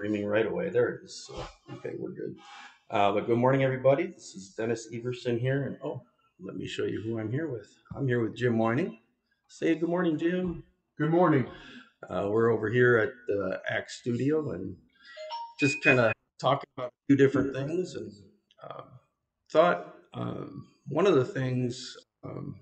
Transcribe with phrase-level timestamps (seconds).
[0.00, 0.70] streaming right away.
[0.70, 1.26] There it is.
[1.26, 1.34] So,
[1.74, 2.34] okay, we're good.
[2.88, 4.06] Uh, but good morning, everybody.
[4.06, 6.00] This is Dennis Eversen here, and oh,
[6.40, 7.68] let me show you who I'm here with.
[7.94, 8.98] I'm here with Jim Wining.
[9.48, 10.62] Say good morning, Jim.
[10.96, 11.46] Good morning.
[12.08, 14.74] Uh, we're over here at the Act Studio and
[15.58, 18.10] just kind of talking about a few different things, and
[18.66, 18.84] uh,
[19.52, 21.94] thought um, one of the things
[22.24, 22.56] um,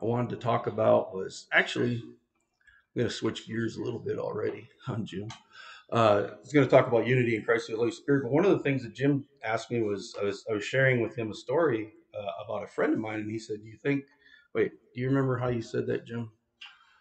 [0.00, 4.18] I wanted to talk about was actually I'm going to switch gears a little bit
[4.18, 5.28] already on Jim.
[5.90, 8.32] Uh, I was going to talk about unity in Christ and the Holy Spirit, but
[8.32, 11.16] one of the things that Jim asked me was I was, I was sharing with
[11.16, 14.04] him a story uh, about a friend of mine, and he said, "Do you think?
[14.54, 16.30] Wait, do you remember how you said that, Jim?"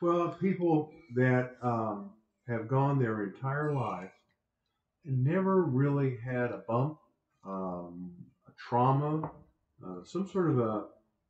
[0.01, 2.11] Well, people that um,
[2.47, 4.11] have gone their entire life
[5.05, 6.97] and never really had a bump,
[7.45, 8.11] um,
[8.47, 9.31] a trauma,
[9.85, 10.85] uh, some sort of a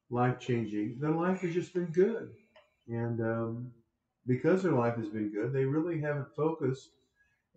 [0.10, 2.30] life changing, their life has just been good.
[2.88, 3.72] And um,
[4.26, 6.90] because their life has been good, they really haven't focused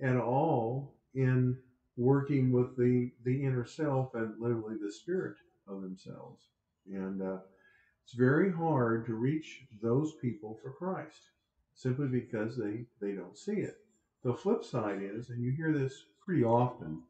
[0.02, 1.56] at all in
[1.96, 5.36] working with the, the inner self and literally the spirit
[5.68, 6.42] of themselves.
[6.86, 7.38] And uh,
[8.04, 11.20] it's very hard to reach those people for Christ
[11.74, 13.76] simply because they, they don't see it.
[14.24, 17.02] The flip side is, and you hear this pretty often,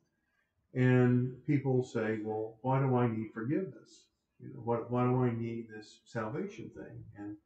[0.75, 4.04] and people say, well, why do I need forgiveness?
[4.38, 7.04] You know, what, why do I need this salvation thing?
[7.19, 7.36] And,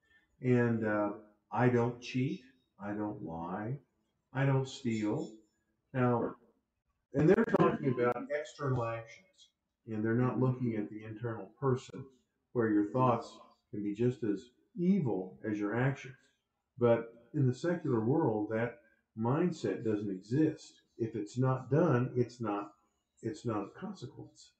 [0.42, 1.10] and uh,
[1.50, 2.42] I don't cheat.
[2.82, 3.78] I don't lie.
[4.34, 5.30] I don't steal.
[5.92, 6.34] Now,
[7.14, 9.50] and they're talking about external actions,
[9.86, 12.04] and they're not looking at the internal person,
[12.52, 13.30] where your thoughts
[13.70, 16.16] can be just as evil as your actions.
[16.78, 18.80] But in the secular world, that
[19.16, 20.80] mindset doesn't exist.
[20.98, 22.72] If it's not done, it's not
[23.22, 24.50] it's not a consequence.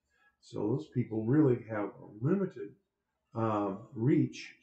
[0.40, 2.70] So those people really have a limited
[3.34, 4.54] uh, reach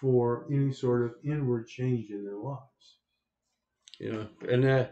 [0.00, 2.98] for any sort of inward change in their lives.
[4.02, 4.86] Yeah, and uh,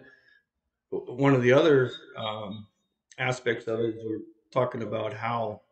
[0.90, 2.68] one of the other um,
[3.18, 4.20] aspects of it is we're
[4.52, 5.62] talking about how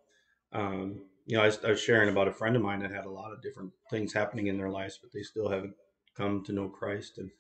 [0.53, 3.07] um, you know I was, I was sharing about a friend of mine that had
[3.07, 5.75] a lot of different things happening in their lives, but they still haven't
[6.17, 7.19] come to know Christ.
[7.19, 7.31] And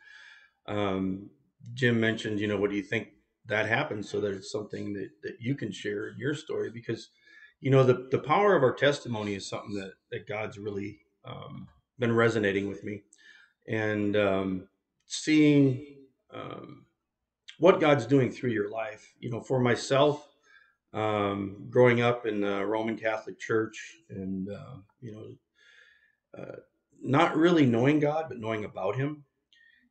[0.68, 1.30] um,
[1.74, 3.08] Jim mentioned, you know, what do you think
[3.46, 7.10] that happened so that it's something that, that you can share in your story because
[7.60, 11.66] you know the, the power of our testimony is something that, that god's really um,
[11.98, 13.02] been resonating with me
[13.66, 14.68] and um,
[15.06, 15.84] seeing
[16.32, 16.84] um,
[17.58, 20.28] what god's doing through your life you know for myself
[20.94, 26.56] um, growing up in the roman catholic church and uh, you know uh,
[27.02, 29.24] not really knowing god but knowing about him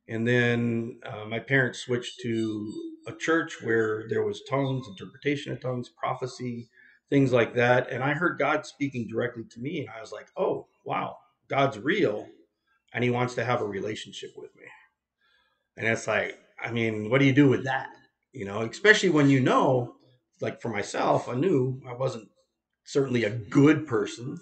[0.08, 2.72] and then uh, my parents switched to
[3.06, 6.68] a church where there was tongues, interpretation of tongues, prophecy,
[7.10, 7.90] things like that.
[7.90, 11.18] And I heard God speaking directly to me, and I was like, "Oh, wow,
[11.48, 12.26] God's real,
[12.94, 14.57] and He wants to have a relationship with me."
[15.78, 17.88] And it's like, I mean, what do you do with that?
[18.32, 19.94] You know, especially when you know,
[20.40, 22.28] like for myself, I knew I wasn't
[22.84, 24.38] certainly a good person.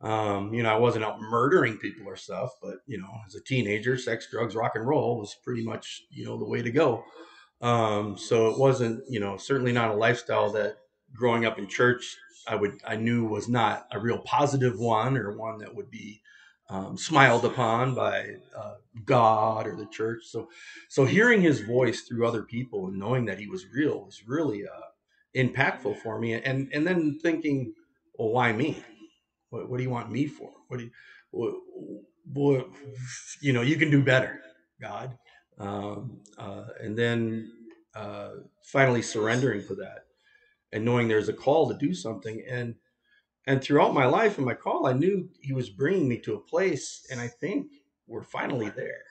[0.00, 3.44] Um, you know, I wasn't out murdering people or stuff, but you know, as a
[3.44, 7.04] teenager, sex, drugs, rock and roll was pretty much you know the way to go.
[7.60, 10.76] Um, so it wasn't, you know, certainly not a lifestyle that
[11.14, 12.16] growing up in church
[12.48, 16.20] I would I knew was not a real positive one or one that would be
[16.70, 20.22] um, smiled upon by uh, God or the church.
[20.24, 20.48] So
[20.88, 24.64] so hearing His voice through other people and knowing that He was real was really
[24.66, 24.88] uh,
[25.36, 26.34] impactful for me.
[26.34, 27.74] And and then thinking,
[28.14, 28.82] well, why me?
[29.50, 30.50] What, what do you want me for?
[30.68, 30.90] What do you,
[31.30, 31.54] what,
[32.32, 32.68] what,
[33.40, 34.40] you know, you can do better,
[34.80, 35.18] God.
[35.58, 37.52] Um, uh, and then
[37.94, 38.30] uh,
[38.64, 40.04] finally surrendering to that
[40.72, 42.42] and knowing there's a call to do something.
[42.48, 42.76] And
[43.50, 46.40] and throughout my life and my call, I knew He was bringing me to a
[46.40, 47.66] place, and I think
[48.06, 49.02] we're finally there.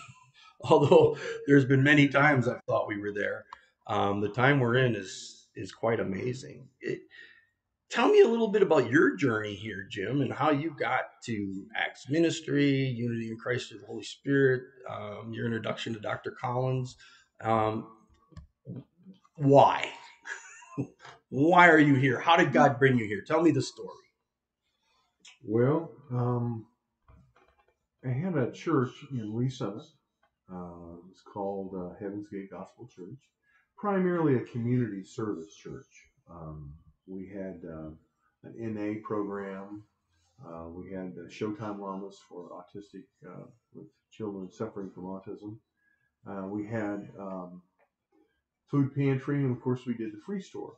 [0.62, 3.44] Although there's been many times I've thought we were there,
[3.88, 6.66] um, the time we're in is is quite amazing.
[6.80, 7.00] It,
[7.90, 11.66] tell me a little bit about your journey here, Jim, and how you got to
[11.76, 16.30] Acts Ministry, Unity in Christ through the Holy Spirit, um, your introduction to Dr.
[16.30, 16.96] Collins.
[17.42, 17.88] Um,
[19.34, 19.90] why?
[21.32, 22.20] why are you here?
[22.20, 23.22] How did God bring you here?
[23.22, 23.88] Tell me the story.
[25.42, 26.66] Well, um,
[28.04, 29.84] I had a church in Lee Summit.
[30.52, 33.16] Uh, it was called uh, Heaven's Gate Gospel Church,
[33.78, 35.86] primarily a community service church.
[36.30, 36.74] Um,
[37.06, 37.92] we had uh,
[38.44, 39.84] an NA program.
[40.46, 45.56] Uh, we had uh, Showtime Llamas for autistic uh, with children suffering from autism.
[46.28, 47.62] Uh, we had um,
[48.70, 50.74] food pantry, and of course, we did the free store.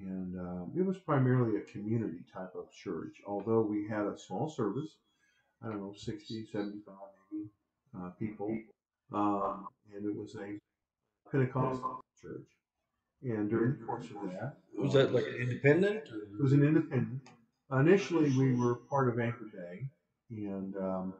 [0.00, 4.48] And um, it was primarily a community type of church, although we had a small
[4.48, 4.90] service.
[5.62, 6.94] I don't know, 60, 75
[7.32, 7.48] maybe
[7.98, 8.56] uh, people.
[9.12, 10.58] Um, and it was a
[11.30, 12.46] Pentecostal church.
[13.22, 16.04] And during the course of that, Was that like an independent?
[16.06, 17.22] it was an independent.
[17.72, 19.88] Initially, we were part of Anchor Bay,
[20.30, 21.14] and um,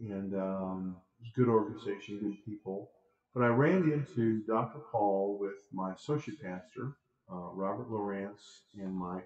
[0.00, 2.90] and um, it was a good organization, good people.
[3.34, 4.78] But I ran into Dr.
[4.90, 6.96] Paul with my associate pastor,
[7.32, 9.20] uh, Robert Lawrence, and my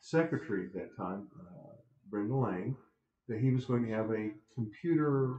[0.00, 1.74] secretary at that time, uh,
[2.10, 2.76] Brenda Lang,
[3.28, 5.36] that he was going to have a computer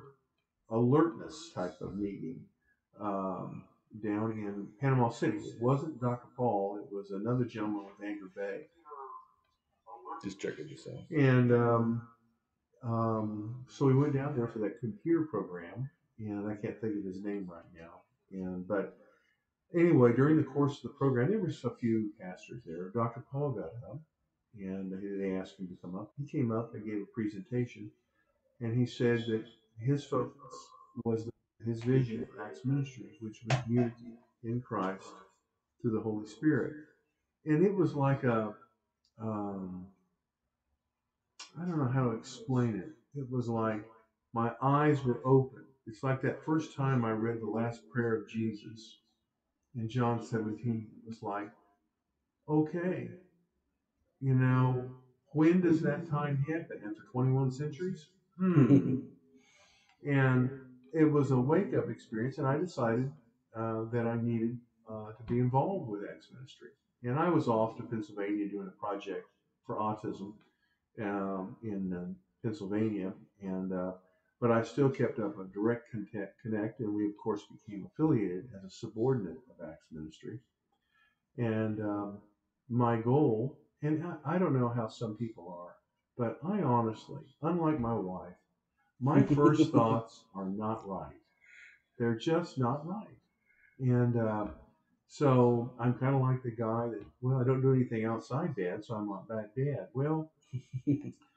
[0.69, 2.39] alertness type of meeting
[2.99, 3.63] um,
[4.03, 5.37] down in Panama City.
[5.37, 6.27] It wasn't Dr.
[6.35, 8.67] Paul, it was another gentleman with Anchor Bay.
[10.23, 11.01] Just checking yourself.
[11.11, 12.07] And um,
[12.83, 15.89] um, so we went down there for that computer program,
[16.19, 18.01] and I can't think of his name right now.
[18.31, 18.97] And but
[19.73, 22.89] anyway, during the course of the program, there was a few pastors there.
[22.89, 23.23] Dr.
[23.31, 23.99] Paul got up,
[24.57, 26.11] and they asked him to come up.
[26.17, 27.91] He came up and gave a presentation,
[28.61, 29.45] and he said that
[29.79, 30.53] his focus
[31.03, 31.27] was
[31.65, 35.07] his vision for Acts Ministries, which was unity in Christ
[35.81, 36.73] through the Holy Spirit.
[37.45, 38.53] And it was like a
[39.21, 39.87] um,
[41.59, 43.19] I don't know how to explain it.
[43.19, 43.83] It was like
[44.33, 45.63] my eyes were open.
[45.87, 48.97] It's like that first time I read the last prayer of Jesus
[49.75, 50.87] in John 17.
[51.07, 51.49] Was like,
[52.49, 53.09] okay,
[54.21, 54.89] you know,
[55.33, 56.79] when does that time happen?
[56.85, 58.07] After 21 centuries?
[58.37, 58.99] Hmm.
[60.07, 60.49] and
[60.93, 63.11] it was a wake up experience, and I decided
[63.55, 64.57] uh, that I needed
[64.89, 66.69] uh, to be involved with Acts Ministry.
[67.03, 69.27] And I was off to Pennsylvania doing a project
[69.65, 70.33] for autism
[71.01, 72.05] um, in uh,
[72.43, 73.91] Pennsylvania, and uh,
[74.41, 78.49] but I still kept up a direct contact, connect, and we of course became affiliated
[78.57, 80.39] as a subordinate of Acts Ministry.
[81.37, 82.17] And um,
[82.69, 85.75] my goal, and I, I don't know how some people are,
[86.17, 88.35] but I honestly, unlike my wife,
[88.99, 91.15] my first thoughts are not right.
[91.97, 93.07] They're just not right.
[93.79, 94.47] And uh,
[95.07, 98.83] so I'm kind of like the guy that, well, I don't do anything outside dad,
[98.83, 99.87] so I'm not that dad.
[99.93, 100.29] Well,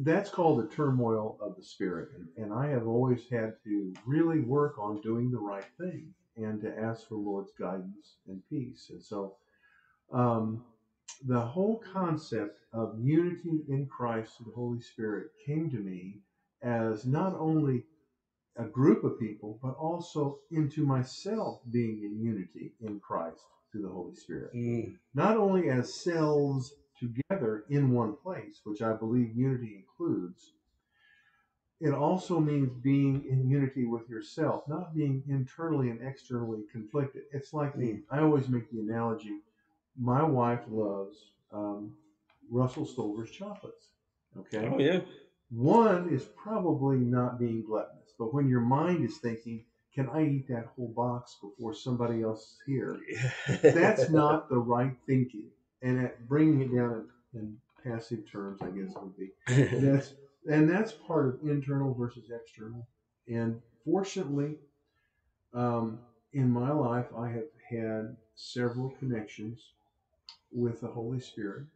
[0.00, 2.10] that's called the turmoil of the spirit.
[2.16, 6.60] And, and I have always had to really work on doing the right thing and
[6.62, 8.88] to ask for Lord's guidance and peace.
[8.90, 9.36] And so
[10.12, 10.64] um,
[11.26, 16.20] the whole concept of unity in Christ and the Holy Spirit came to me
[16.62, 17.84] as not only
[18.56, 23.40] a group of people, but also into myself being in unity in Christ
[23.70, 24.54] through the Holy Spirit.
[24.54, 24.96] Mm.
[25.14, 30.52] Not only as selves together in one place, which I believe unity includes,
[31.80, 37.22] it also means being in unity with yourself, not being internally and externally conflicted.
[37.32, 39.40] It's like the, I always make the analogy
[39.98, 41.16] my wife loves
[41.52, 41.92] um,
[42.50, 43.88] Russell Stover's chocolates.
[44.36, 44.68] Okay.
[44.72, 45.00] Oh yeah.
[45.50, 49.64] One is probably not being gluttonous, but when your mind is thinking,
[49.94, 52.98] can I eat that whole box before somebody else is here?
[53.62, 55.50] That's not the right thinking.
[55.82, 59.32] And at bringing it down in, in passive terms, I guess would be
[59.80, 60.14] that's
[60.48, 62.86] and that's part of internal versus external.
[63.28, 64.56] And fortunately,
[65.52, 65.98] um,
[66.32, 69.60] in my life, I have had several connections
[70.52, 71.66] with the Holy Spirit,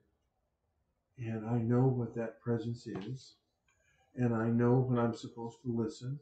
[1.19, 3.32] and I know what that presence is,
[4.17, 6.19] and I know when I'm supposed to listen.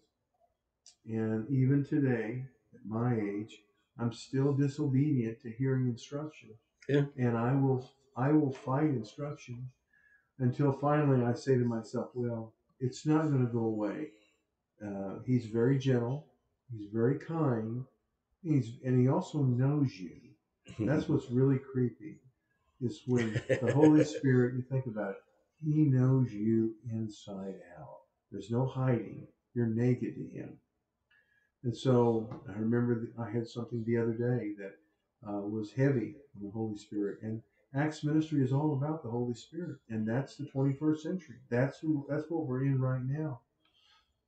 [1.07, 2.45] And even today,
[2.75, 3.63] at my age,
[3.99, 6.51] I'm still disobedient to hearing instruction.
[6.89, 7.05] Yeah.
[7.17, 9.71] And I will I will fight instruction
[10.39, 14.09] until finally I say to myself, well, it's not going to go away.
[14.85, 16.27] Uh, he's very gentle.
[16.73, 17.85] He's very kind.
[18.43, 20.13] He's and he also knows you.
[20.79, 22.21] That's what's really creepy.
[22.81, 24.55] Is when the Holy Spirit.
[24.55, 25.17] You think about it.
[25.65, 27.99] He knows you inside out.
[28.31, 29.27] There's no hiding.
[29.55, 30.59] You're naked to him.
[31.65, 34.75] And so I remember that I had something the other day that
[35.27, 37.19] uh, was heavy on the Holy Spirit.
[37.23, 37.43] And
[37.75, 41.37] Acts ministry is all about the Holy Spirit, and that's the 21st century.
[41.51, 42.07] That's who.
[42.09, 43.41] That's what we're in right now.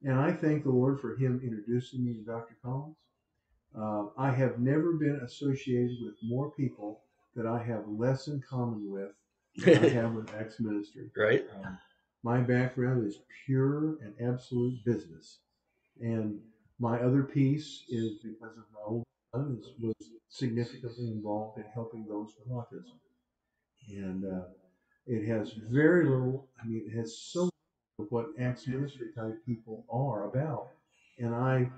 [0.02, 2.56] And I thank the Lord for Him introducing me to Dr.
[2.62, 2.96] Collins.
[3.78, 7.02] Uh, I have never been associated with more people
[7.36, 9.12] that I have less in common with
[9.56, 11.10] than I have with Acts ministry.
[11.16, 11.44] right.
[11.54, 11.78] Um,
[12.22, 15.38] my background is pure and absolute business,
[16.00, 16.38] and
[16.78, 19.04] my other piece is because of my old
[19.34, 19.94] son was
[20.30, 22.98] significantly involved in helping those with autism,
[23.90, 24.46] and uh,
[25.06, 26.48] it has very little.
[26.62, 27.52] I mean, it has so much
[28.00, 30.68] of what Acts ministry type people are about,
[31.18, 31.70] and I.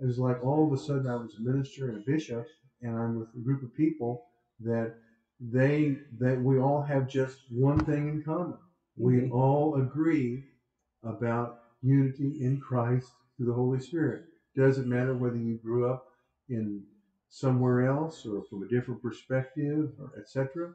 [0.00, 2.46] It was like all of a sudden I was a minister and a bishop,
[2.82, 4.26] and I'm with a group of people
[4.60, 4.96] that
[5.40, 8.58] they that we all have just one thing in common.
[8.96, 9.32] We Mhm.
[9.32, 10.44] all agree
[11.04, 14.26] about unity in Christ through the Holy Spirit.
[14.56, 16.06] Doesn't matter whether you grew up
[16.48, 16.86] in
[17.28, 20.74] somewhere else or from a different perspective or etc.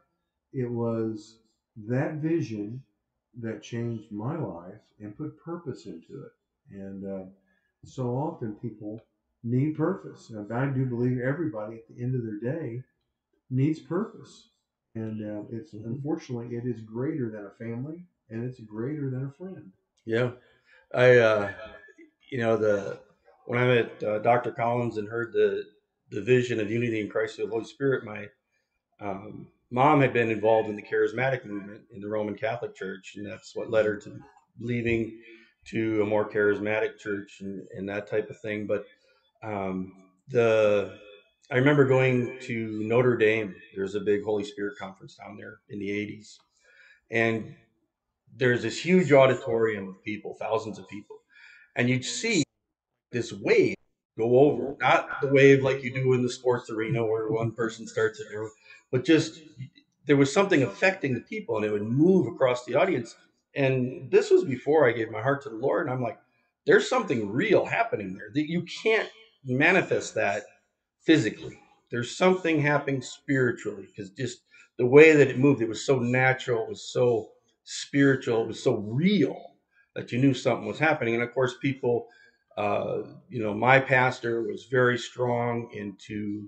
[0.53, 1.39] It was
[1.77, 2.83] that vision
[3.39, 6.31] that changed my life and put purpose into it.
[6.72, 7.25] And uh,
[7.83, 9.01] so often people
[9.43, 10.29] need purpose.
[10.29, 12.83] And I do believe everybody at the end of their day
[13.50, 14.50] needs purpose.
[14.95, 15.86] And uh, it's Mhm.
[15.86, 19.72] unfortunately it is greater than a family and it's greater than a friend.
[20.05, 20.31] Yeah,
[20.93, 21.53] I uh,
[22.29, 23.00] you know the
[23.45, 24.51] when I met uh, Dr.
[24.51, 25.65] Collins and heard the
[26.13, 28.27] the vision of unity in Christ through the Holy Spirit, my
[29.01, 33.25] um, mom had been involved in the charismatic movement in the Roman Catholic Church, and
[33.25, 34.20] that's what led her to
[34.60, 35.20] leaving
[35.65, 38.67] to a more charismatic church and, and that type of thing.
[38.67, 38.86] But
[39.41, 39.93] um,
[40.29, 40.98] the
[41.51, 43.55] I remember going to Notre Dame.
[43.75, 46.38] There's a big Holy Spirit conference down there in the 80s,
[47.12, 47.55] and
[48.36, 51.17] there's this huge auditorium of people, thousands of people,
[51.75, 52.43] and you'd see
[53.12, 53.75] this wave
[54.17, 57.88] go over, not the wave like you do in the sports arena where one person
[57.88, 58.27] starts it,
[58.91, 59.41] but just
[60.05, 63.15] there was something affecting the people and it would move across the audience.
[63.55, 65.88] And this was before I gave my heart to the Lord.
[65.88, 66.20] And I'm like,
[66.65, 69.10] there's something real happening there that you can't
[69.46, 70.43] manifest that
[71.01, 71.60] physically.
[71.91, 74.39] There's something happening spiritually because just
[74.77, 77.29] the way that it moved, it was so natural, it was so
[77.63, 79.51] spiritual, it was so real
[79.96, 81.13] that you knew something was happening.
[81.13, 82.08] And of course, people,
[82.57, 86.48] uh, you know, my pastor was very strong into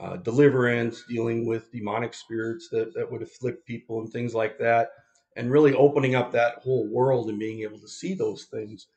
[0.00, 4.90] uh, deliverance, dealing with demonic spirits that, that would afflict people and things like that,
[5.36, 8.88] and really opening up that whole world and being able to see those things.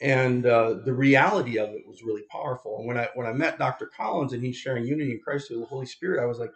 [0.00, 2.78] And uh, the reality of it was really powerful.
[2.78, 3.90] And when I when I met Dr.
[3.96, 6.50] Collins and he's sharing unity in Christ through the Holy Spirit, I was like,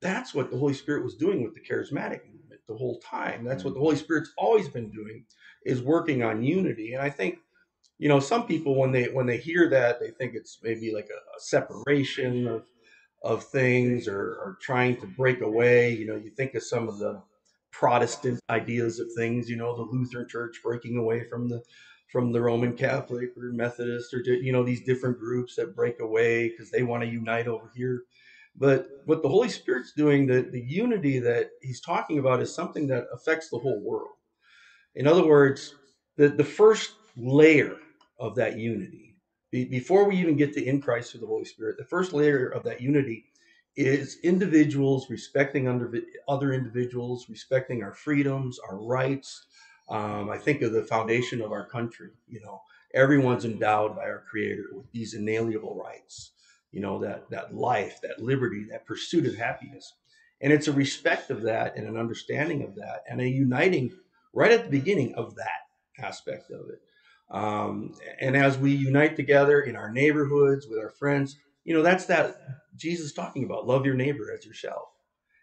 [0.00, 3.44] that's what the Holy Spirit was doing with the charismatic movement the whole time.
[3.44, 5.24] That's what the Holy Spirit's always been doing,
[5.66, 6.94] is working on unity.
[6.94, 7.38] And I think
[8.00, 11.08] you know some people when they when they hear that they think it's maybe like
[11.10, 12.66] a, a separation of
[13.22, 15.94] of things or, or trying to break away.
[15.94, 17.22] You know you think of some of the
[17.70, 21.62] protestant ideas of things you know the lutheran church breaking away from the
[22.10, 26.48] from the roman catholic or methodist or you know these different groups that break away
[26.48, 28.02] because they want to unite over here.
[28.56, 32.88] But what the holy spirit's doing the, the unity that he's talking about is something
[32.88, 34.16] that affects the whole world.
[34.94, 35.74] In other words
[36.16, 37.76] the, the first layer
[38.20, 39.16] of that unity.
[39.50, 42.46] Be, before we even get to in Christ through the Holy Spirit, the first layer
[42.48, 43.24] of that unity
[43.76, 45.92] is individuals respecting under,
[46.28, 49.46] other individuals, respecting our freedoms, our rights.
[49.88, 52.10] Um, I think of the foundation of our country.
[52.28, 52.62] You know,
[52.94, 56.32] everyone's endowed by our Creator with these inalienable rights.
[56.72, 59.94] You know that that life, that liberty, that pursuit of happiness,
[60.40, 63.90] and it's a respect of that and an understanding of that, and a uniting
[64.32, 65.66] right at the beginning of that
[65.98, 66.80] aspect of it.
[67.30, 72.06] Um, and as we unite together in our neighborhoods with our friends, you know, that's
[72.06, 72.40] that
[72.76, 74.88] Jesus talking about love your neighbor as yourself.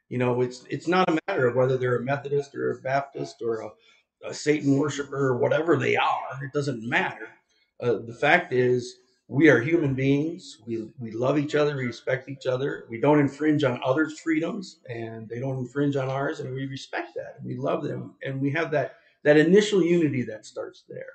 [0.09, 3.41] You know, it's it's not a matter of whether they're a Methodist or a Baptist
[3.41, 3.69] or a,
[4.27, 6.43] a Satan worshiper or whatever they are.
[6.43, 7.29] It doesn't matter.
[7.79, 8.95] Uh, the fact is,
[9.27, 10.57] we are human beings.
[10.65, 12.85] We, we love each other, we respect each other.
[12.89, 17.13] We don't infringe on others' freedoms, and they don't infringe on ours, and we respect
[17.15, 17.35] that.
[17.37, 21.13] And we love them, and we have that that initial unity that starts there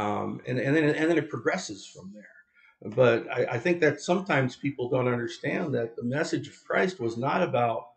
[0.00, 2.92] um, and, and then and then it progresses from there.
[2.96, 7.18] But I, I, think that sometimes people don't understand that the message of Christ was
[7.18, 7.88] not about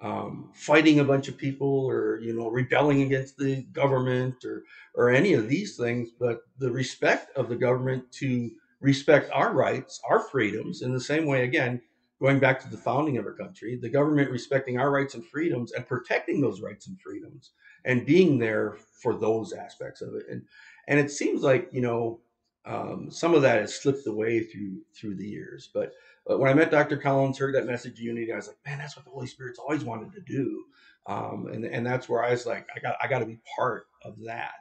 [0.00, 4.64] um, fighting a bunch of people or you know rebelling against the government or
[4.94, 8.50] or any of these things, but the respect of the government to
[8.80, 11.80] respect our rights, our freedoms, in the same way again.
[12.20, 15.72] Going back to the founding of our country, the government respecting our rights and freedoms
[15.72, 17.50] and protecting those rights and freedoms
[17.84, 20.26] and being there for those aspects of it.
[20.30, 20.42] And
[20.88, 22.20] and it seems like you know
[22.64, 25.68] um, some of that has slipped away through through the years.
[25.72, 25.92] But,
[26.26, 26.96] but when I met Dr.
[26.96, 29.58] Collins, heard that message of unity, I was like, man, that's what the Holy Spirit's
[29.58, 30.64] always wanted to do,
[31.06, 33.86] um, and and that's where I was like, I got I got to be part
[34.04, 34.52] of that.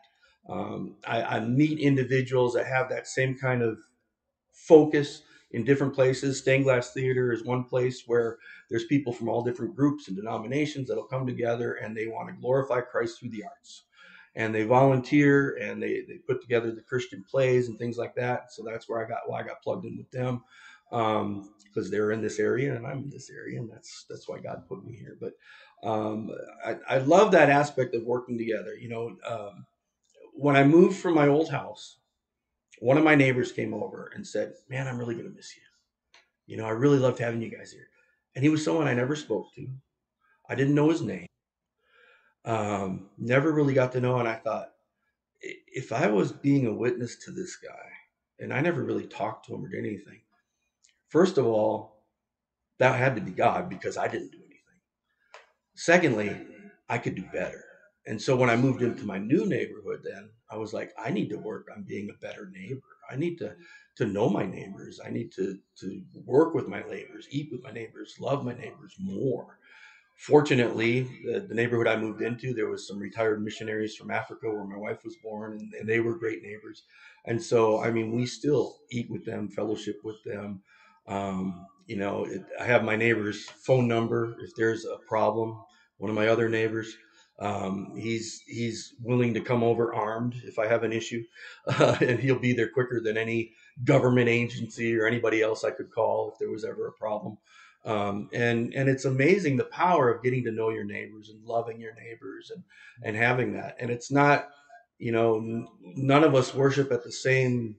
[0.50, 3.78] Um, I, I meet individuals that have that same kind of
[4.52, 6.40] focus in different places.
[6.40, 8.38] Stained Glass Theater is one place where
[8.70, 12.42] there's people from all different groups and denominations that'll come together and they want to
[12.42, 13.84] glorify Christ through the arts
[14.36, 18.52] and they volunteer and they, they put together the Christian plays and things like that.
[18.52, 20.44] So that's where I got why I got plugged in with them
[20.90, 24.40] because um, they're in this area and I'm in this area, and that's that's why
[24.40, 25.18] God put me here.
[25.20, 25.34] But
[25.88, 26.32] um,
[26.66, 28.76] I, I love that aspect of working together.
[28.76, 29.66] You know, um,
[30.34, 31.98] when I moved from my old house,
[32.80, 35.64] one of my neighbors came over and said, "Man, I'm really gonna miss you.
[36.48, 37.88] You know, I really loved having you guys here."
[38.36, 39.68] And he was someone I never spoke to.
[40.50, 41.28] I didn't know his name.
[42.46, 44.74] Um, never really got to know, and I thought,
[45.42, 47.90] if I was being a witness to this guy,
[48.40, 50.22] and I never really talked to him or did anything,
[51.10, 52.06] first of all,
[52.80, 54.80] that had to be God because I didn't do anything.
[55.76, 56.36] Secondly,
[56.90, 57.64] I could do better.
[58.08, 61.30] And so when I moved into my new neighborhood, then I was like, I need
[61.30, 62.82] to work on being a better neighbor.
[63.10, 63.56] I need to
[63.98, 65.00] to know my neighbors.
[65.06, 68.96] I need to to work with my neighbors, eat with my neighbors, love my neighbors
[69.00, 69.60] more.
[70.18, 74.66] Fortunately, the, the neighborhood I moved into, there was some retired missionaries from Africa where
[74.66, 76.84] my wife was born, and, and they were great neighbors.
[77.26, 80.62] And so, I mean, we still eat with them, fellowship with them.
[81.08, 85.60] Um, you know, it, I have my neighbor's phone number if there's a problem.
[85.98, 86.96] One of my other neighbors,
[87.40, 91.24] um, he's he's willing to come over armed if I have an issue,
[91.68, 93.54] uh, and he'll be there quicker than any
[93.84, 97.38] government agency or anybody else I could call if there was ever a problem.
[97.84, 101.82] Um, and and it's amazing the power of getting to know your neighbors and loving
[101.82, 102.64] your neighbors and
[103.04, 103.76] and having that.
[103.80, 104.50] And it's not,
[105.00, 107.78] you know, n- none of us worship at the same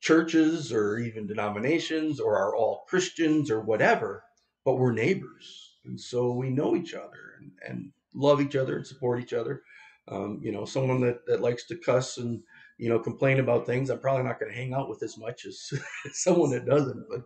[0.00, 4.24] churches or even denominations or are all Christians or whatever,
[4.64, 8.86] but we're neighbors, and so we know each other and, and love each other and
[8.86, 9.62] support each other.
[10.08, 12.42] Um, you know, someone that, that likes to cuss and
[12.78, 15.46] you know complain about things, I'm probably not going to hang out with as much
[15.46, 15.72] as
[16.12, 17.04] someone that doesn't.
[17.08, 17.24] But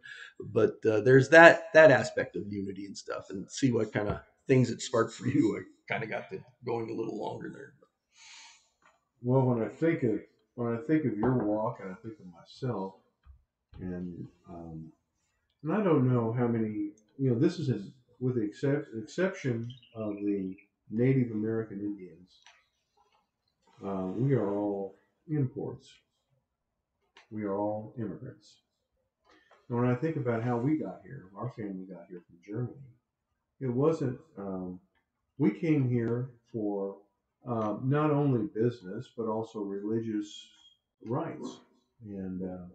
[0.53, 4.21] but uh, there's that that aspect of unity and stuff, and see what kind of
[4.47, 5.59] things it sparked for you.
[5.59, 7.75] I kind of got the going a little longer there.
[9.23, 10.21] Well, when I think of
[10.55, 12.95] when I think of your walk, and I think of myself,
[13.81, 14.93] and um,
[15.63, 16.93] and I don't know how many.
[17.19, 17.91] You know, this is
[18.21, 20.57] with the excep- exception of the
[20.91, 22.41] Native American Indians.
[23.85, 24.97] Uh, we are all
[25.31, 25.91] imports.
[27.31, 28.57] We are all immigrants.
[29.69, 32.79] And when I think about how we got here, our family got here from Germany.
[33.61, 34.19] It wasn't.
[34.39, 34.81] Um,
[35.37, 36.97] we came here for
[37.47, 40.49] um, not only business but also religious
[41.05, 41.61] rights.
[42.05, 42.67] And uh,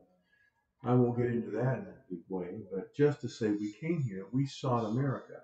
[0.84, 4.02] I won't get into that in a big way, but just to say we came
[4.02, 5.42] here, we sought America.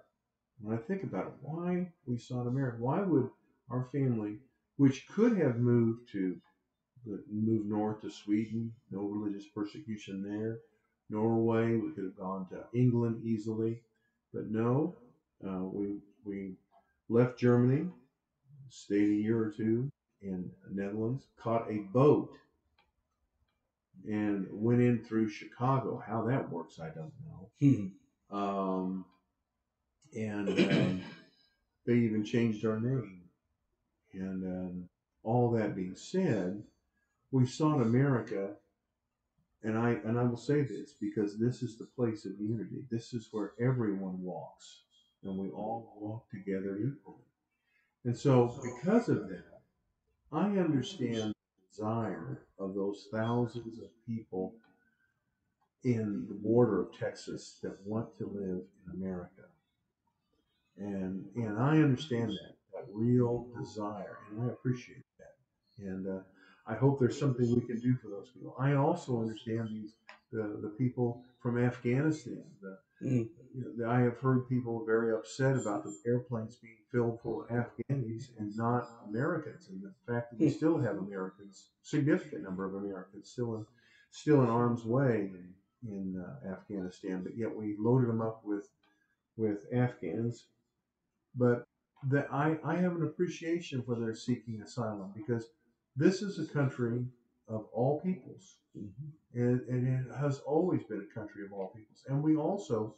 [0.62, 3.30] When I think about it, why we sought America, why would
[3.70, 4.40] our family,
[4.76, 6.36] which could have moved to
[7.06, 10.60] move north to Sweden, no religious persecution there,
[11.10, 13.82] Norway, we could have gone to England easily,
[14.34, 14.96] but no,
[15.46, 16.54] uh, we we
[17.10, 17.90] left Germany,
[18.70, 22.32] stayed a year or two in the Netherlands, caught a boat,
[24.08, 26.02] and went in through Chicago.
[26.06, 27.50] How that works, I don't know.
[27.60, 28.36] Hmm.
[28.36, 29.06] Um,
[30.16, 31.02] and um,
[31.86, 33.22] they even changed our name.
[34.14, 34.90] And um,
[35.24, 36.62] all that being said,
[37.32, 38.52] we sought America,
[39.64, 42.84] and I and I will say this because this is the place of unity.
[42.90, 44.82] This is where everyone walks,
[45.24, 47.18] and we all walk together equally.
[48.06, 49.62] And so, because of that,
[50.32, 54.56] I understand the desire of those thousands of people
[55.84, 59.44] in the border of Texas that want to live in America.
[60.78, 65.36] And and I understand that that real desire, and I appreciate that.
[65.86, 66.22] And uh,
[66.70, 68.56] I hope there's something we can do for those people.
[68.60, 69.94] I also understand these
[70.32, 72.44] the, the people from Afghanistan.
[72.62, 73.30] The, Mm.
[73.56, 77.48] you know, I have heard people very upset about the airplanes being filled full of
[77.50, 80.58] Afghanis and not Americans, and the fact that we Hmm.
[80.58, 83.66] still have Americans, significant number of Americans, still in
[84.12, 85.56] still in harm's way in,
[85.90, 88.70] in uh, Afghanistan, but yet we loaded them up with
[89.38, 90.48] with Afghans.
[91.36, 91.66] But
[92.10, 95.48] that I, I have an appreciation for their seeking asylum because
[96.00, 97.06] this is a country
[97.50, 99.12] of all peoples Mhm.
[99.34, 102.04] and, and it has always been a country of all peoples.
[102.08, 102.96] And we also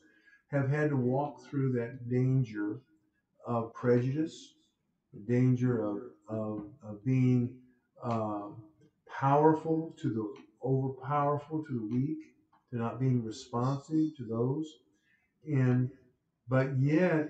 [0.49, 2.81] have had to walk through that danger
[3.45, 4.55] of prejudice,
[5.13, 5.97] the danger of,
[6.29, 7.59] of, of being
[8.03, 8.63] um,
[9.07, 12.19] powerful to the overpowerful to the weak,
[12.69, 14.67] to not being responsive to those,
[15.47, 15.89] and
[16.49, 17.29] but yet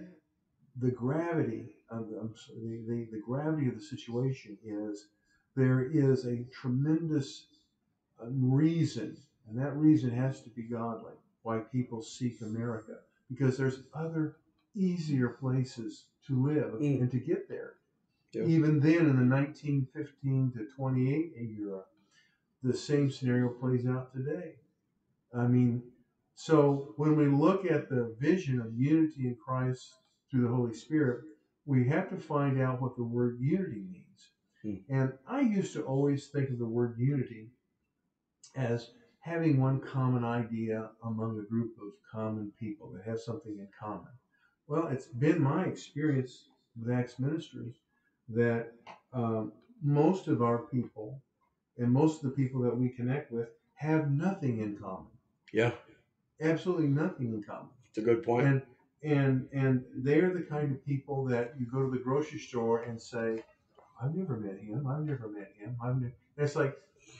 [0.78, 5.08] the gravity of the, the, the, the gravity of the situation is
[5.56, 7.46] there is a tremendous
[8.22, 12.98] uh, reason, and that reason has to be godly, why people seek America,
[13.30, 14.38] because there's other
[14.76, 17.02] easier places to live Mm.
[17.02, 17.74] and to get there.
[18.34, 18.46] Yeah.
[18.46, 21.84] Even then, in the 1915 to 28 era,
[22.64, 24.56] the same scenario plays out today.
[25.34, 25.84] I mean,
[26.36, 29.96] so when we look at the vision of unity in Christ
[30.30, 31.24] through the Holy Spirit,
[31.66, 34.01] we have to find out what the word unity means.
[34.64, 34.76] Hmm.
[34.90, 37.50] And I used to always think of the word unity
[38.56, 43.68] as having one common idea among a group of common people that have something in
[43.80, 44.12] common.
[44.68, 46.46] Well, it's been my experience
[46.80, 47.76] with Acts Ministries
[48.30, 48.72] that
[49.14, 51.22] um, most of our people
[51.78, 55.12] and most of the people that we connect with have nothing in common.
[55.52, 55.72] Yeah.
[56.42, 57.70] Absolutely nothing in common.
[57.90, 58.48] It's a good point.
[58.48, 58.62] And
[59.04, 63.02] and and they're the kind of people that you go to the grocery store and
[63.02, 63.44] say,
[64.02, 64.88] I've never met him.
[64.88, 65.78] I've never met him.
[65.84, 66.14] I've never.
[66.38, 66.76] It's like,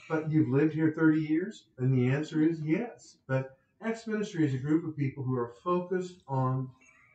[0.08, 3.16] but you've lived here 30 years, and the answer is yes.
[3.28, 6.70] But Acts Ministry is a group of people who are focused on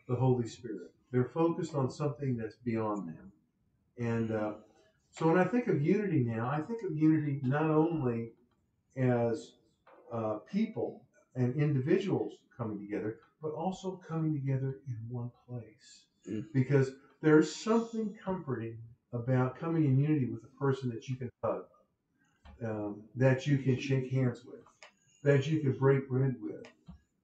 [0.08, 0.92] the Holy Spirit.
[1.12, 3.32] They're focused on something that's beyond them.
[3.98, 4.54] And uh,
[5.12, 8.32] so when I think of unity now, I think of unity not only
[8.96, 9.54] as
[10.12, 11.02] uh, people
[11.36, 16.06] and individuals coming together, but also coming together in one place.
[16.30, 16.46] Mm.
[16.54, 18.78] Because there's something comforting
[19.18, 21.66] about coming in unity with a person that you can hug,
[22.64, 24.62] um, that you can shake hands with,
[25.24, 26.66] that you can break bread with,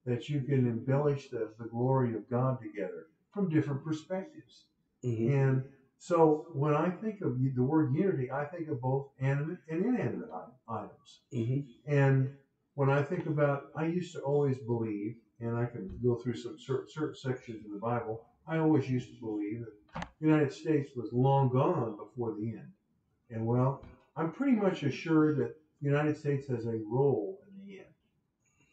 [0.06, 4.66] that you can embellish the, the glory of God together from different perspectives.
[5.04, 5.32] Mhm.
[5.34, 5.64] And
[5.98, 10.30] so when I think of the word unity, I think of both animate and inanimate
[10.68, 11.22] items.
[11.32, 11.68] Mhm.
[11.86, 12.36] And
[12.76, 16.58] when I think about, I used to always believe, and I can go through some
[16.60, 20.92] certain, certain sections in the Bible, I always used to believe that the United States
[20.96, 22.72] was long gone before the end.
[23.30, 23.84] And well,
[24.16, 27.94] I'm pretty much assured that the United States has a role in the end.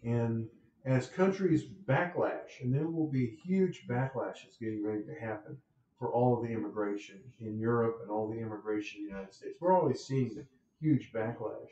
[0.02, 0.48] And
[0.84, 5.58] as countries backlash, and there will be huge backlashes getting ready to happen
[5.98, 9.56] for all of the immigration in Europe and all the immigration in the United States.
[9.60, 10.46] We're always seeing the
[10.80, 11.68] huge backlash.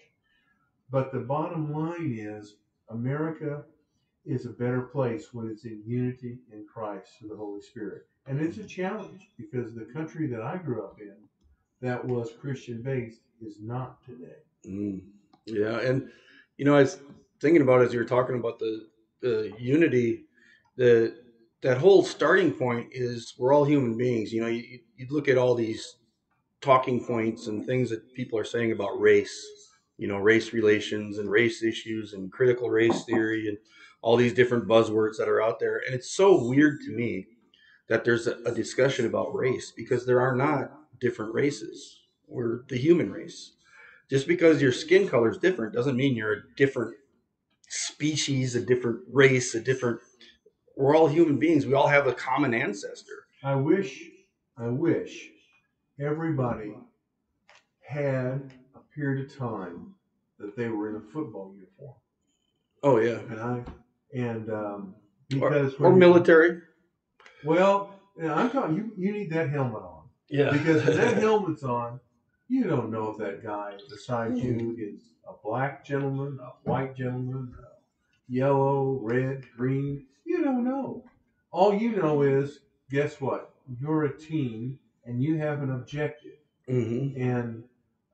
[0.90, 2.56] But the bottom line is
[2.90, 3.64] America
[4.28, 8.06] is a better place when it's in unity in Christ and the Holy Spirit.
[8.26, 11.16] And it's a challenge because the country that I grew up in
[11.80, 14.42] that was Christian based is not today.
[14.66, 15.00] Mm.
[15.46, 16.10] Yeah, and
[16.58, 17.00] you know, I was
[17.40, 18.88] thinking about as you were talking about the
[19.22, 20.26] the unity,
[20.76, 21.16] the
[21.62, 24.30] that whole starting point is we're all human beings.
[24.30, 25.96] You know, you you look at all these
[26.60, 29.46] talking points and things that people are saying about race.
[29.96, 33.58] You know, race relations and race issues and critical race theory and
[34.00, 35.82] all these different buzzwords that are out there.
[35.86, 37.26] And it's so weird to me
[37.88, 42.00] that there's a, a discussion about race because there are not different races.
[42.26, 43.52] We're the human race
[44.08, 46.94] just because your skin color is different doesn't mean you're a different
[47.68, 50.00] species, a different race, a different.
[50.76, 51.66] We're all human beings.
[51.66, 53.26] We all have a common ancestor.
[53.42, 54.02] I wish,
[54.56, 55.28] I wish
[56.00, 56.74] everybody
[57.80, 59.94] had a period of time
[60.38, 61.94] that they were in a football uniform.
[62.82, 63.62] Oh yeah, And I,
[64.14, 64.94] and um,
[65.40, 66.62] or, because or you- military.
[67.44, 68.76] Well, yeah, I'm talking.
[68.76, 72.00] You you need that helmet on Yeah, because when that helmet's on,
[72.48, 77.54] you don't know if that guy beside you is a black gentleman, a white gentleman,
[77.60, 80.06] a yellow, red, green.
[80.24, 81.04] You don't know.
[81.52, 83.52] All you know is, guess what?
[83.80, 86.32] You're a team and you have an objective.
[86.66, 87.64] hmm And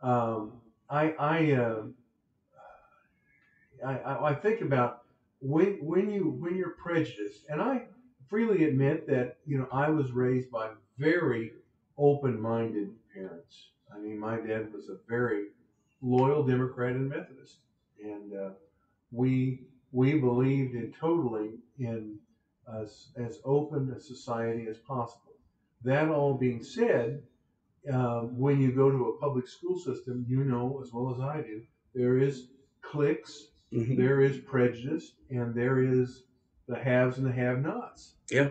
[0.03, 1.83] um, I I, uh,
[3.85, 5.04] I I I think about
[5.45, 7.83] when when you when you're prejudiced, and I
[8.29, 11.53] freely admit that you know I was raised by very
[11.99, 13.69] open-minded parents.
[13.95, 15.49] I mean, my dad was a very
[16.01, 17.59] loyal Democrat and Methodist,
[18.03, 18.51] and uh,
[19.13, 19.61] we
[19.93, 22.19] we believed in totally in
[22.83, 25.35] as as open a society as possible.
[25.85, 27.23] That all being said,
[27.93, 31.43] uh, when you go to a public school system, you know as well as I
[31.43, 31.63] do,
[31.95, 32.49] there is
[32.81, 36.25] cliques, hmm there is prejudice, and there is
[36.69, 38.15] the haves and the have-nots.
[38.31, 38.51] Yeah.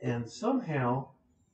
[0.00, 1.08] And somehow,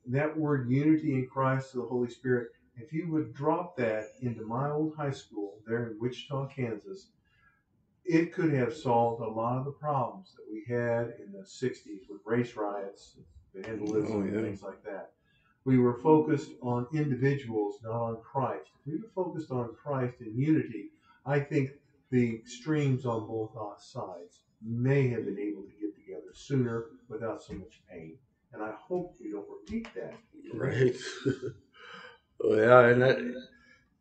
[0.06, 4.44] that word unity in Christ through the Holy Spirit, if you would drop that into
[4.44, 7.08] my old high school there in Wichita, Kansas,
[8.04, 12.08] it could have solved a lot of the problems that we had in the 60s
[12.10, 13.16] with race riots,
[13.54, 15.12] vandalism, Oh, and things like that.
[15.64, 18.66] We were focused on individuals, not on Christ.
[18.80, 20.90] If we were focused on Christ and unity,
[21.24, 21.70] I think
[22.10, 27.54] the extremes on both sides may have been able to get together sooner without so
[27.54, 28.16] much pain.
[28.52, 30.14] And I hope we don't repeat that.
[30.52, 30.94] Right.
[32.44, 33.44] yeah, and that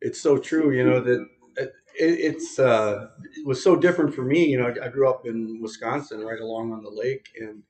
[0.00, 0.70] it's so true.
[0.70, 4.46] You know that it, it's uh, it was so different for me.
[4.46, 7.62] You know, I, I grew up in Wisconsin, right along on the lake, and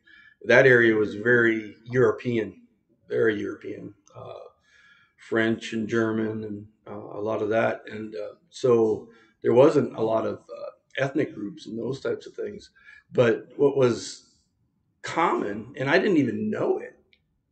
[0.44, 2.62] that area was very European,
[3.08, 4.48] very European, uh,
[5.16, 7.82] French and German, and uh, a lot of that.
[7.90, 9.08] And uh, so
[9.44, 12.72] there wasn't a lot of uh, ethnic groups and those types of things.
[13.12, 14.34] But what was
[15.02, 16.98] common, and I didn't even know it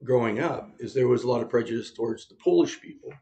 [0.05, 3.13] growing up, is there was a lot of prejudice towards the Polish people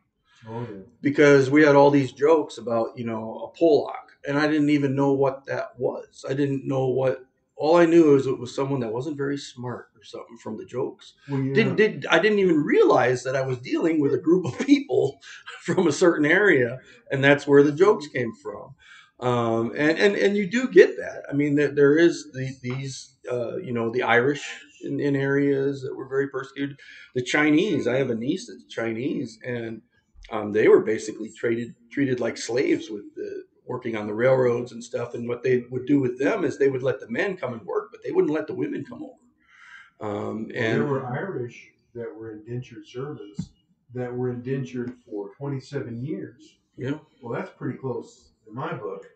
[0.46, 0.82] Oh, yeah.
[1.02, 4.94] because we had all these jokes about you know a Polak, and I didn't even
[4.94, 6.24] know what that was.
[6.28, 7.26] I didn't know what.
[7.60, 10.64] All I knew is it was someone that wasn't very smart or something from the
[10.64, 11.12] jokes.
[11.28, 14.46] Well, you Didn't did I didn't even realize that I was dealing with a group
[14.46, 15.20] of people
[15.60, 16.78] from a certain area,
[17.10, 18.74] and that's where the jokes came from.
[19.20, 21.24] Um, and, and, and you do get that.
[21.30, 24.42] I mean, there, there is the, these, uh, you know, the Irish
[24.82, 26.78] in, in areas that were very persecuted.
[27.14, 29.82] The Chinese, I have a niece that's Chinese, and
[30.30, 34.82] um, they were basically treated treated like slaves with the working on the railroads and
[34.82, 35.14] stuff.
[35.14, 37.62] And what they would do with them is they would let the men come and
[37.62, 40.10] work, but they wouldn't let the women come over.
[40.12, 43.50] Um, Well, and there were Irish that were indentured servants
[43.94, 46.56] that were indentured for 27 years.
[46.90, 49.06] know, Well, that's pretty close in my book.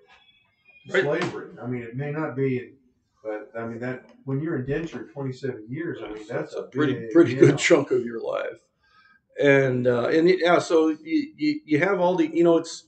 [0.88, 1.02] Right.
[1.02, 1.48] Slavery.
[1.60, 2.74] I mean, it may not be,
[3.24, 7.10] but I mean that when you're indentured 27 years, I mean that's a pretty big
[7.10, 8.60] pretty good chunk of your life.
[9.40, 12.84] And uh, and yeah, so you, you you have all the you know it's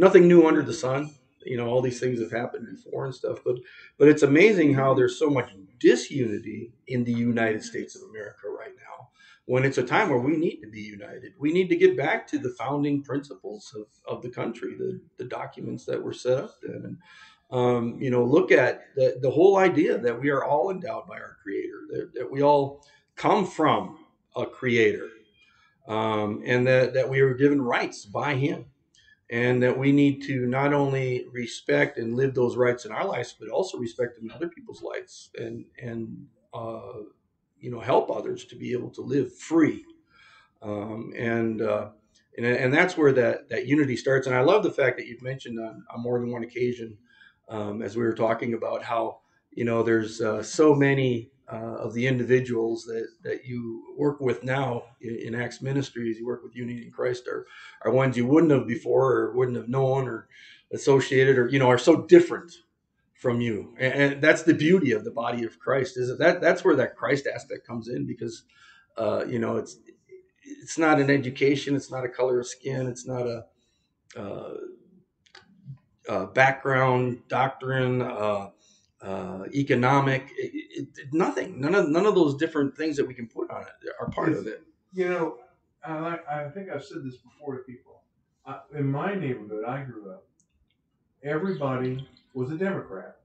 [0.00, 1.14] nothing new under the sun.
[1.44, 3.56] You know all these things have happened before and stuff, but
[3.98, 8.74] but it's amazing how there's so much disunity in the United States of America right
[8.76, 9.08] now.
[9.46, 12.26] When it's a time where we need to be united, we need to get back
[12.28, 16.54] to the founding principles of, of the country, the, the documents that were set up
[16.62, 16.82] then.
[16.84, 16.96] And,
[17.50, 21.16] um, you know, look at the, the whole idea that we are all endowed by
[21.16, 22.86] our Creator, that, that we all
[23.16, 24.04] come from
[24.36, 25.08] a Creator,
[25.88, 28.66] um, and that, that we are given rights by Him,
[29.30, 33.34] and that we need to not only respect and live those rights in our lives,
[33.38, 37.02] but also respect them in other people's lives, and and uh,
[37.58, 39.84] you know help others to be able to live free,
[40.62, 41.62] um, and.
[41.62, 41.90] Uh,
[42.38, 44.28] and, and that's where that, that unity starts.
[44.28, 46.96] And I love the fact that you've mentioned on, on more than one occasion
[47.50, 49.18] um, as we were talking about how
[49.50, 54.44] you know there's uh, so many uh, of the individuals that, that you work with
[54.44, 57.46] now in, in Acts Ministries, you work with Unity in Christ, are
[57.84, 60.28] are ones you wouldn't have before or wouldn't have known or
[60.72, 62.52] associated or you know are so different
[63.14, 65.96] from you, and, and that's the beauty of the body of Christ.
[65.98, 68.44] Is that that's where that Christ aspect comes in because
[68.96, 69.76] uh, you know it's
[70.42, 73.44] it's not an education, it's not a color of skin, it's not a
[74.16, 74.54] uh,
[76.08, 78.02] uh, background, doctrine,
[79.02, 81.60] uh, economic, it, it, nothing.
[81.60, 84.32] None of none of those different things that we can put on it are part
[84.32, 84.62] of it.
[84.92, 85.38] You know,
[85.84, 88.02] I, I think I've said this before to people.
[88.46, 90.26] I, in my neighborhood, I grew up.
[91.22, 93.16] Everybody was a Democrat.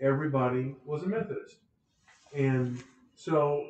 [0.00, 1.56] Everybody was a Methodist,
[2.34, 2.82] and
[3.14, 3.66] so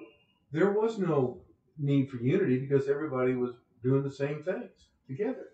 [0.52, 1.40] there was no
[1.78, 4.70] need for unity because everybody was doing the same things
[5.06, 5.48] together.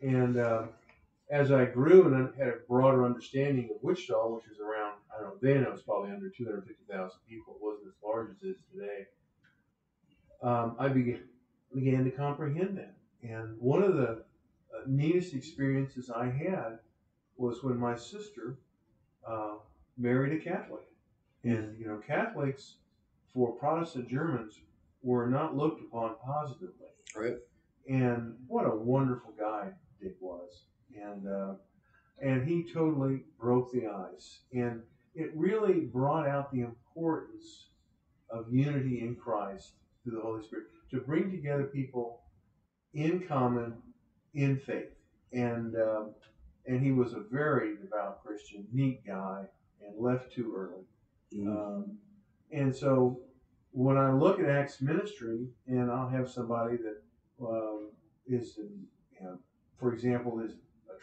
[0.00, 0.66] And uh,
[1.30, 5.30] as I grew and had a broader understanding of Wichita, which was around, I don't
[5.30, 7.54] know, then it was probably under 250,000 people.
[7.54, 9.06] It wasn't as large as it is today.
[10.42, 11.22] Um, I began,
[11.74, 12.94] began to comprehend that.
[13.22, 16.78] And one of the uh, neatest experiences I had
[17.36, 18.58] was when my sister
[19.26, 19.54] uh,
[19.96, 20.84] married a Catholic.
[21.42, 22.76] And, you know, Catholics
[23.32, 24.60] for Protestant Germans
[25.02, 26.88] were not looked upon positively.
[27.16, 27.36] Right.
[27.88, 30.64] And what a wonderful guy Dick was.
[31.00, 31.54] And, uh,
[32.20, 34.40] and he totally broke the ice.
[34.52, 34.82] And
[35.14, 37.66] it really brought out the importance
[38.30, 42.20] of unity in Christ through the Holy Spirit to bring together people
[42.92, 43.74] in common
[44.34, 44.92] in faith.
[45.32, 46.10] And, um,
[46.66, 49.44] and he was a very devout Christian, neat guy,
[49.84, 50.84] and left too early.
[51.46, 51.98] Um,
[52.52, 53.20] and so
[53.72, 57.02] when I look at Acts ministry, and I'll have somebody that
[57.44, 57.90] um,
[58.26, 59.38] is, you know,
[59.78, 60.52] for example, is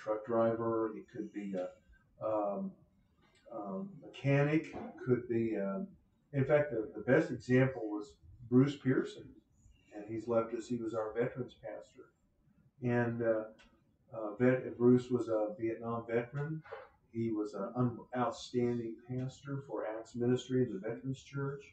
[0.04, 0.92] truck driver.
[0.98, 2.72] It could be a um,
[3.56, 4.76] um, mechanic.
[5.06, 5.88] Could be, um,
[6.34, 8.16] in fact, the, the best example was
[8.50, 9.28] Bruce Pearson,
[9.96, 10.68] and he's left us.
[10.68, 12.06] He was our veterans pastor,
[12.84, 13.44] and uh,
[14.14, 16.62] uh, vet, Bruce was a Vietnam veteran.
[17.12, 21.64] He was an un- outstanding pastor for Acts Ministry, the Veterans Church.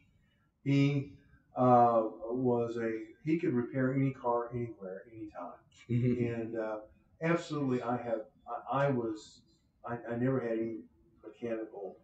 [0.64, 1.12] He
[1.56, 2.90] uh, was a
[3.24, 5.58] he could repair any car anywhere, anytime,
[5.90, 6.40] Mhm.
[6.42, 6.78] and uh,
[7.22, 8.20] absolutely, I have
[8.70, 9.40] I, I was
[9.86, 10.78] I, I never had any
[11.24, 11.96] mechanical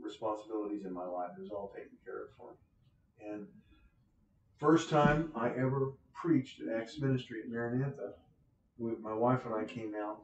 [0.00, 1.30] responsibilities in my life.
[1.36, 3.30] It was all taken care of for me.
[3.32, 3.46] And
[4.58, 8.12] first time I ever preached at Acts Ministry at Maranatha,
[8.78, 10.18] my wife and I came out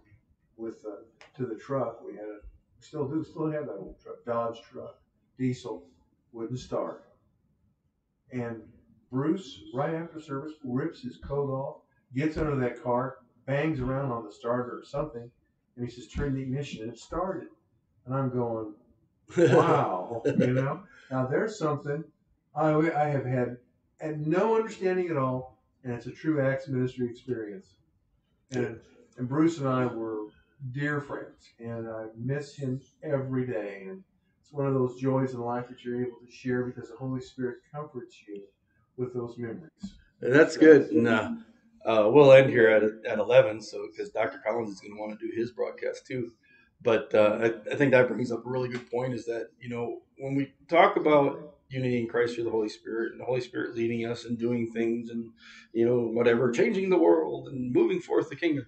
[0.56, 0.96] with uh,
[1.36, 2.00] to the truck.
[2.04, 2.38] We had a
[2.80, 4.94] still do still have that old truck, Dodge truck,
[5.38, 5.84] diesel,
[6.32, 7.02] wouldn't start.
[8.32, 8.62] And
[9.10, 11.76] Bruce, right after service, rips his coat off,
[12.14, 15.30] gets under that car, bangs around on the starter or something,
[15.76, 17.48] and he says, "Turn the ignition," and it started.
[18.06, 18.74] And I'm going,
[19.36, 20.82] wow, you know.
[21.10, 22.04] Now there's something
[22.54, 23.56] I, I have had
[24.00, 27.74] had no understanding at all, and it's a true Acts ministry experience.
[28.52, 28.80] And
[29.18, 30.26] and Bruce and I were
[30.72, 33.86] dear friends, and I miss him every day.
[33.88, 34.02] And
[34.40, 37.20] it's one of those joys in life that you're able to share because the Holy
[37.20, 38.42] Spirit comforts you
[38.96, 39.70] with those memories.
[40.20, 40.90] That's good.
[40.90, 41.32] And uh,
[41.86, 43.62] uh, we'll end here at, at 11.
[43.62, 44.40] So, because Dr.
[44.46, 46.32] Collins is going to want to do his broadcast too.
[46.82, 49.68] but uh, I, I think that brings up a really good point is that you
[49.68, 53.40] know when we talk about unity in Christ through the Holy Spirit and the Holy
[53.40, 55.30] Spirit leading us and doing things and
[55.72, 58.66] you know whatever changing the world and moving forth the kingdom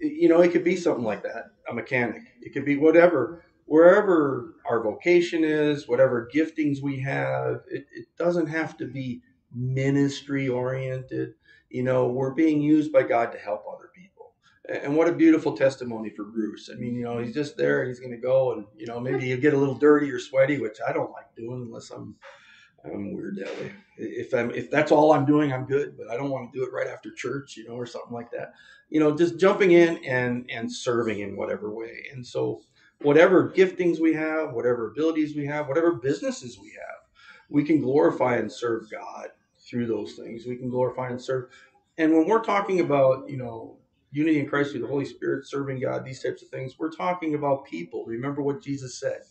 [0.00, 4.54] you know it could be something like that a mechanic it could be whatever wherever
[4.66, 9.22] our vocation is whatever giftings we have it, it doesn't have to be
[9.54, 11.34] ministry oriented
[11.72, 14.12] you know we're being used by God to help other people
[14.68, 16.70] and what a beautiful testimony for Bruce.
[16.72, 17.84] I mean, you know, he's just there.
[17.84, 20.58] He's going to go, and you know, maybe he'll get a little dirty or sweaty,
[20.58, 22.14] which I don't like doing unless I'm
[22.84, 23.72] I'm weird that way.
[23.96, 25.96] If I'm if that's all I'm doing, I'm good.
[25.96, 28.30] But I don't want to do it right after church, you know, or something like
[28.32, 28.52] that.
[28.88, 32.06] You know, just jumping in and and serving in whatever way.
[32.12, 32.62] And so,
[33.00, 37.08] whatever giftings we have, whatever abilities we have, whatever businesses we have,
[37.48, 39.28] we can glorify and serve God
[39.68, 40.46] through those things.
[40.46, 41.50] We can glorify and serve.
[41.98, 43.78] And when we're talking about, you know,
[44.10, 47.34] unity in Christ through the Holy Spirit, serving God, these types of things, we're talking
[47.34, 48.04] about people.
[48.06, 49.22] Remember what Jesus said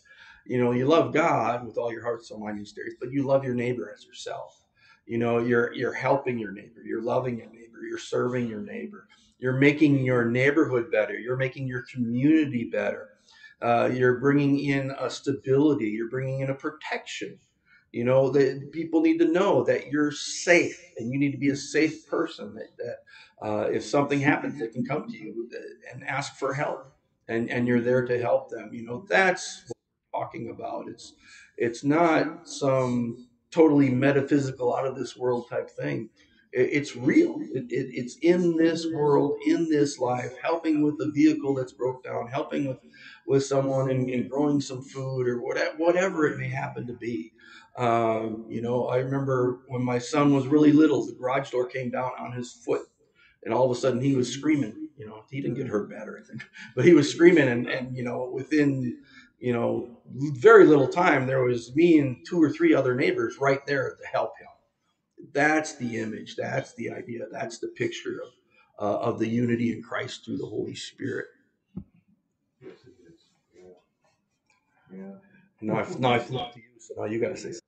[0.46, 3.24] you know, you love God with all your heart, soul, mind, and spirit, but you
[3.24, 4.64] love your neighbor as yourself.
[5.06, 9.08] You know, you're you're helping your neighbor, you're loving your neighbor, you're serving your neighbor,
[9.40, 13.10] you're making your neighborhood better, you're making your community better.
[13.62, 17.38] Uh, you're bringing in a stability, you're bringing in a protection.
[17.92, 21.50] You know, that people need to know that you're safe and you need to be
[21.50, 22.56] a safe person.
[22.56, 25.50] That, that uh, if something happens, they can come to you
[25.92, 26.94] and ask for help,
[27.28, 28.70] and and you're there to help them.
[28.74, 29.70] You know, that's
[30.14, 30.88] talking about.
[30.88, 31.14] It's
[31.58, 36.10] it's not some totally metaphysical, out of this world type thing.
[36.54, 37.38] It, it's real.
[37.42, 42.04] It, it, it's in this world, in this life, helping with a vehicle that's broke
[42.04, 42.80] down, helping with
[43.28, 47.34] with someone and, and growing some food or whatever, whatever it may happen to be.
[47.78, 51.90] Um, you know, I remember when my son was really little, the garage door came
[51.90, 52.82] down on his foot,
[53.44, 54.90] and all of a sudden he was screaming.
[54.98, 56.42] You know, he didn't get hurt bad or anything,
[56.76, 59.00] but he was screaming, and and you know, within
[59.42, 63.66] you know, very little time, there was me and two or three other neighbors right
[63.66, 64.48] there to help him.
[65.34, 66.36] That's the image.
[66.36, 67.26] That's the idea.
[67.32, 68.30] That's the picture of
[68.80, 71.26] uh, of the unity in Christ through the Holy Spirit.
[72.62, 73.22] Yes, it is.
[73.56, 74.98] Yeah.
[74.98, 75.14] Yeah.
[75.62, 77.61] Now I now I flip to you, so now you got to say something.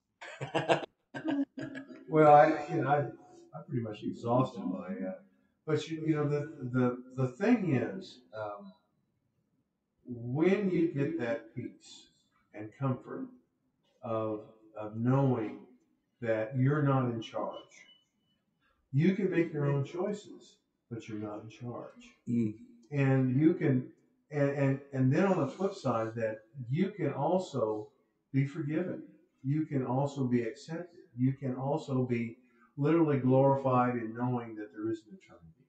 [2.10, 5.21] Well, I, you know, I, I'm pretty much exhausted by that.
[5.65, 8.73] But you, you know, the the the thing is, um,
[10.06, 12.08] when you get that peace
[12.53, 13.27] and comfort
[14.01, 14.41] of,
[14.77, 15.60] of knowing
[16.21, 17.56] that you're not in charge,
[18.91, 20.56] you can make your own choices,
[20.91, 22.12] but you're not in charge.
[22.29, 22.56] Mm.
[22.91, 23.88] And you can,
[24.32, 27.88] and, and, and then on the flip side, that you can also
[28.32, 29.03] be forgiven.
[29.43, 31.01] You can also be accepted.
[31.15, 32.38] You can also be
[32.77, 35.65] literally glorified in knowing that there is an eternity.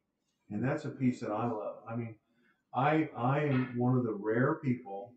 [0.51, 1.77] And that's a piece that I love.
[1.89, 2.17] I mean,
[2.75, 5.13] I I am one of the rare people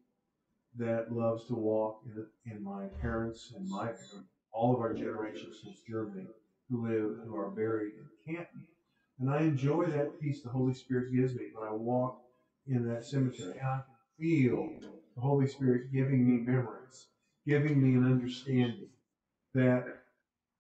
[0.78, 3.92] that loves to walk in, in my parents and my
[4.54, 6.28] all of our generations since Germany
[6.70, 8.66] who live who are buried in Canton,
[9.20, 12.20] and I enjoy that peace the Holy Spirit gives me when I walk
[12.68, 13.60] in that cemetery.
[13.60, 13.84] I can
[14.20, 14.70] feel
[15.16, 17.08] the Holy Spirit giving me memories,
[17.48, 18.90] giving me an understanding
[19.54, 19.86] that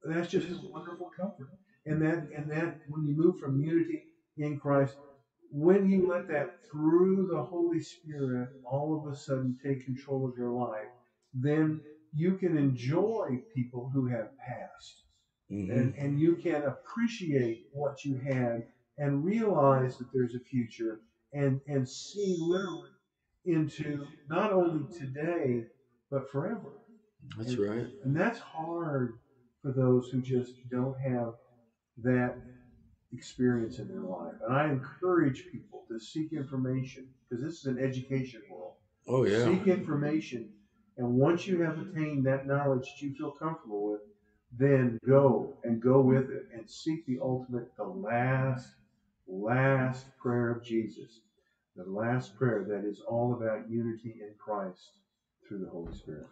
[0.04, 1.50] that's just a wonderful comfort.
[1.86, 4.04] And that and that when you move from unity
[4.38, 4.95] in Christ
[5.52, 10.38] when you let that through the Holy Spirit all of a sudden take control of
[10.38, 10.89] your life,
[11.34, 11.82] then
[12.13, 15.04] you can enjoy people who have passed.
[15.52, 15.71] Mm-hmm.
[15.71, 21.00] And, and you can appreciate what you had and realize that there's a future
[21.34, 22.89] and, and see literally
[23.45, 25.63] into not only today,
[26.10, 26.74] but forever.
[27.38, 27.88] That's and, right.
[28.04, 29.20] And that's hard
[29.62, 31.34] for those who just don't have
[32.04, 32.36] that
[33.13, 34.36] experience in their life.
[34.46, 38.74] And I encourage people to seek information because this is an education world.
[39.08, 39.46] Oh, yeah.
[39.46, 40.50] Seek information.
[40.98, 44.02] And once you have attained that knowledge that you feel comfortable with,
[44.58, 48.67] then go and go with it and seek the ultimate, the last,
[49.28, 51.20] last prayer of Jesus.
[51.76, 54.91] The last prayer that is all about unity in Christ
[55.48, 56.28] through the Holy Spirit.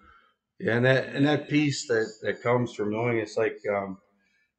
[0.60, 3.98] Yeah, and that and that peace that that comes from knowing it's like um,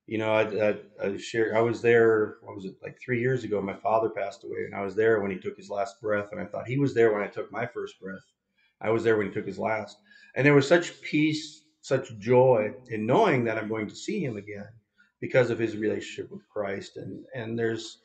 [0.07, 3.43] you know, I, I, I share, I was there, what was it, like three years
[3.43, 6.29] ago, my father passed away and I was there when he took his last breath.
[6.31, 8.25] And I thought he was there when I took my first breath.
[8.81, 9.99] I was there when he took his last.
[10.37, 14.37] And there was such peace, such joy in knowing that I'm going to see him
[14.37, 14.69] again
[15.21, 16.99] because of his relationship with Christ.
[16.99, 17.99] And, and there's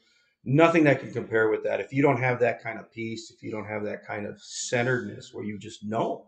[0.43, 1.81] nothing that can compare with that.
[1.81, 4.41] If you don't have that kind of peace, if you don't have that kind of
[4.41, 6.25] centeredness where you just know,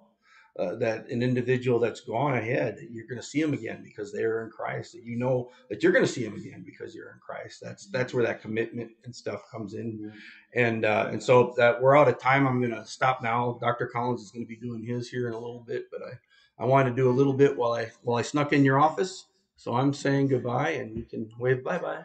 [0.59, 4.43] uh, that an individual that's gone ahead, you're going to see them again because they're
[4.43, 4.93] in Christ.
[4.93, 7.59] That you know that you're going to see them again because you're in Christ.
[7.61, 10.13] That's that's where that commitment and stuff comes in.
[10.53, 12.47] And uh, and so that we're out of time.
[12.47, 13.57] I'm going to stop now.
[13.61, 13.87] Dr.
[13.87, 16.65] Collins is going to be doing his here in a little bit, but I I
[16.65, 19.25] wanted to do a little bit while I while I snuck in your office.
[19.55, 22.03] So I'm saying goodbye, and you can wave bye bye.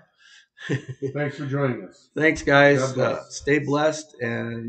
[1.14, 2.08] Thanks for joining us.
[2.16, 2.92] Thanks, guys.
[2.92, 3.18] Bless.
[3.18, 4.66] Uh, stay blessed and